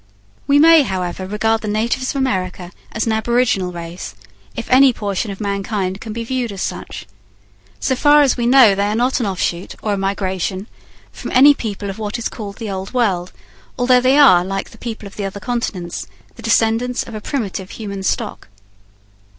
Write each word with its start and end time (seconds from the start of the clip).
We 0.47 0.57
may, 0.57 0.81
however, 0.81 1.27
regard 1.27 1.61
the 1.61 1.67
natives 1.67 2.09
of 2.09 2.15
America 2.15 2.71
as 2.91 3.05
an 3.05 3.11
aboriginal 3.11 3.71
race, 3.71 4.15
if 4.55 4.67
any 4.71 4.91
portion 4.93 5.29
of 5.29 5.39
mankind 5.39 6.01
can 6.01 6.11
be 6.11 6.23
viewed 6.23 6.51
as 6.51 6.63
such. 6.63 7.05
So 7.79 7.95
far 7.95 8.23
as 8.23 8.35
we 8.35 8.47
know, 8.47 8.73
they 8.73 8.87
are 8.87 8.95
not 8.95 9.19
an 9.19 9.27
offshoot, 9.27 9.75
or 9.83 9.93
a 9.93 9.97
migration, 9.97 10.65
from 11.11 11.29
any 11.35 11.53
people 11.53 11.91
of 11.91 11.99
what 11.99 12.17
is 12.17 12.29
called 12.29 12.55
the 12.57 12.71
Old 12.71 12.95
World, 12.95 13.31
although 13.77 14.01
they 14.01 14.17
are, 14.17 14.43
like 14.43 14.71
the 14.71 14.79
people 14.79 15.05
of 15.05 15.17
the 15.17 15.25
other 15.25 15.39
continents, 15.39 16.07
the 16.35 16.41
descendants 16.41 17.03
of 17.03 17.13
a 17.13 17.21
primitive 17.21 17.69
human 17.69 18.01
stock. 18.01 18.47